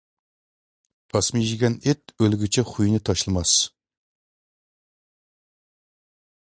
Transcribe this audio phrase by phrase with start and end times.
[1.15, 3.55] تاسما يېگەن ئىت ئۆلگۈچە خۇيىنى تاشلىماس.